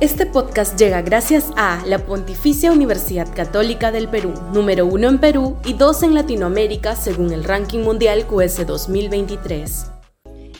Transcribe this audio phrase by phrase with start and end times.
[0.00, 5.58] Este podcast llega gracias a la Pontificia Universidad Católica del Perú, número uno en Perú
[5.62, 9.92] y dos en Latinoamérica según el ranking mundial QS 2023.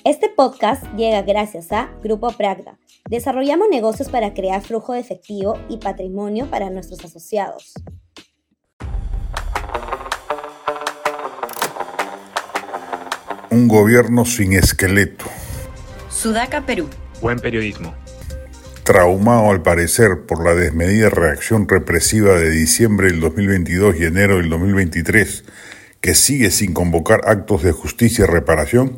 [0.05, 2.79] Este podcast llega gracias a Grupo Pragda.
[3.09, 7.73] Desarrollamos negocios para crear flujo de efectivo y patrimonio para nuestros asociados.
[13.51, 15.25] Un gobierno sin esqueleto.
[16.11, 16.91] Sudaca, Perú.
[17.23, 18.00] Buen periodismo
[18.91, 24.49] traumado al parecer por la desmedida reacción represiva de diciembre del 2022 y enero del
[24.49, 25.45] 2023,
[26.01, 28.97] que sigue sin convocar actos de justicia y reparación,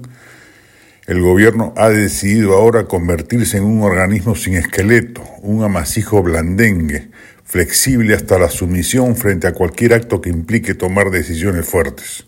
[1.07, 7.11] el gobierno ha decidido ahora convertirse en un organismo sin esqueleto, un amasijo blandengue,
[7.45, 12.25] flexible hasta la sumisión frente a cualquier acto que implique tomar decisiones fuertes.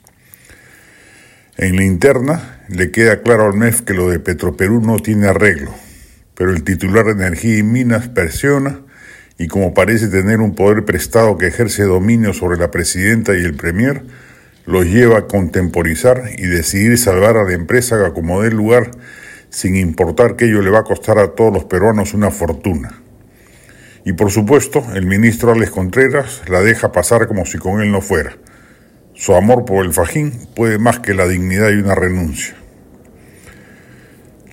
[1.56, 5.74] En la interna, le queda claro al MEF que lo de Petroperú no tiene arreglo,
[6.34, 8.80] pero el titular de Energía y Minas presiona
[9.38, 13.54] y como parece tener un poder prestado que ejerce dominio sobre la presidenta y el
[13.54, 14.04] premier,
[14.66, 18.92] los lleva a contemporizar y decidir salvar a la empresa como dé lugar,
[19.50, 23.00] sin importar que ello le va a costar a todos los peruanos una fortuna.
[24.04, 28.00] Y por supuesto, el ministro Alex Contreras la deja pasar como si con él no
[28.00, 28.36] fuera.
[29.14, 32.54] Su amor por el fajín puede más que la dignidad y una renuncia.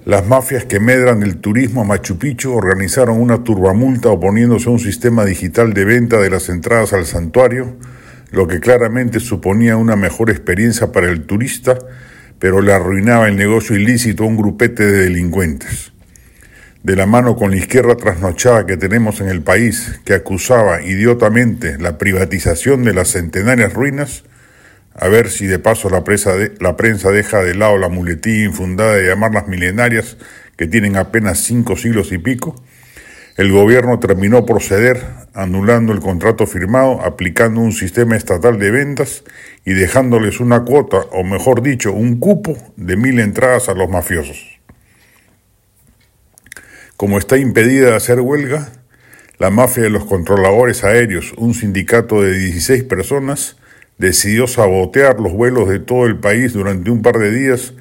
[0.03, 4.79] Las mafias que medran el turismo a Machu Picchu organizaron una turbamulta oponiéndose a un
[4.79, 7.77] sistema digital de venta de las entradas al santuario,
[8.31, 11.77] lo que claramente suponía una mejor experiencia para el turista,
[12.39, 15.93] pero le arruinaba el negocio ilícito a un grupete de delincuentes.
[16.81, 21.77] De la mano con la izquierda trasnochada que tenemos en el país, que acusaba idiotamente
[21.77, 24.23] la privatización de las centenarias ruinas,
[24.93, 26.03] a ver si de paso la,
[26.59, 30.17] la prensa deja de lado la muletilla infundada de llamarlas milenarias
[30.57, 32.55] que tienen apenas cinco siglos y pico.
[33.37, 35.01] El gobierno terminó por ceder,
[35.33, 39.23] anulando el contrato firmado, aplicando un sistema estatal de ventas
[39.65, 44.59] y dejándoles una cuota, o mejor dicho, un cupo de mil entradas a los mafiosos.
[46.97, 48.73] Como está impedida de hacer huelga,
[49.39, 53.57] la mafia de los controladores aéreos, un sindicato de 16 personas,
[54.01, 57.75] decidió sabotear los vuelos de todo el país durante un par de días,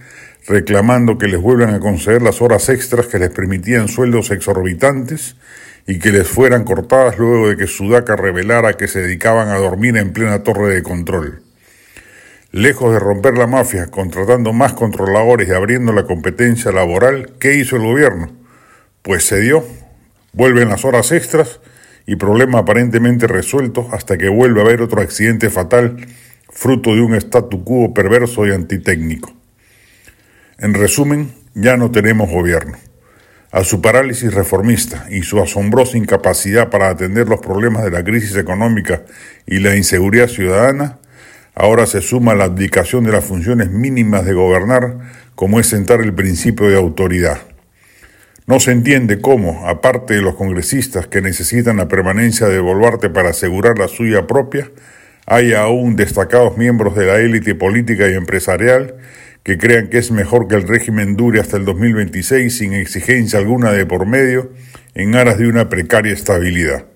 [0.47, 5.37] reclamando que les vuelvan a conceder las horas extras que les permitían sueldos exorbitantes
[5.87, 9.97] y que les fueran cortadas luego de que Sudaca revelara que se dedicaban a dormir
[9.97, 11.43] en plena torre de control.
[12.53, 17.77] Lejos de romper la mafia, contratando más controladores y abriendo la competencia laboral, ¿qué hizo
[17.77, 18.31] el gobierno?
[19.01, 19.65] Pues se dio.
[20.35, 21.61] Vuelven las horas extras
[22.07, 25.97] y problema aparentemente resuelto hasta que vuelve a haber otro accidente fatal
[26.49, 29.33] fruto de un statu quo perverso y antitécnico.
[30.59, 32.77] En resumen, ya no tenemos gobierno.
[33.53, 38.37] A su parálisis reformista y su asombrosa incapacidad para atender los problemas de la crisis
[38.37, 39.03] económica
[39.47, 40.99] y la inseguridad ciudadana,
[41.55, 44.99] ahora se suma la abdicación de las funciones mínimas de gobernar,
[45.35, 47.39] como es sentar el principio de autoridad.
[48.47, 53.31] No se entiende cómo, aparte de los congresistas que necesitan la permanencia de Boluarte para
[53.31, 54.71] asegurar la suya propia,
[55.27, 58.97] hay aún destacados miembros de la élite política y empresarial
[59.43, 63.73] que crean que es mejor que el régimen dure hasta el 2026 sin exigencia alguna
[63.73, 64.53] de por medio
[64.95, 66.87] en aras de una precaria estabilidad.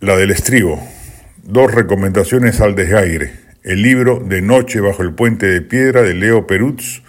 [0.00, 0.80] La del estribo.
[1.42, 3.32] Dos recomendaciones al desgaire.
[3.62, 7.02] El libro De Noche bajo el puente de piedra de Leo Perutz,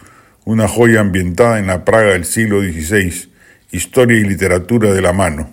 [0.46, 3.30] una joya ambientada en la Praga del siglo XVI,
[3.72, 5.50] historia y literatura de la mano,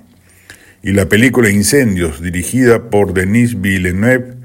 [0.83, 4.37] y la película Incendios, dirigida por Denis Villeneuve,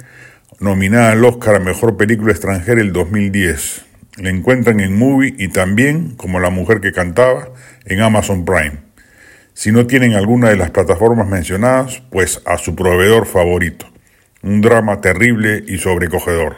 [0.59, 3.86] nominada al Oscar a Mejor Película Extranjera el 2010.
[4.18, 7.50] La encuentran en Movie y también, como La Mujer que Cantaba,
[7.86, 8.80] en Amazon Prime.
[9.54, 13.86] Si no tienen alguna de las plataformas mencionadas, pues a su proveedor favorito.
[14.42, 16.58] Un drama terrible y sobrecogedor.